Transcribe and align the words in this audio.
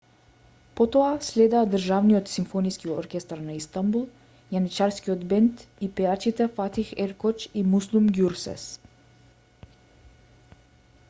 потоа 0.79 1.09
следеа 1.25 1.59
државниот 1.73 2.31
симфониски 2.35 2.89
оркестар 2.93 3.43
на 3.49 3.57
истанбул 3.59 4.07
јаничарскиот 4.55 5.27
бенд 5.35 5.63
и 5.89 5.91
пејачите 6.01 6.49
фатих 6.57 6.97
еркоч 7.07 7.47
и 7.63 7.65
муслум 7.75 8.11
ѓурсес 8.17 8.67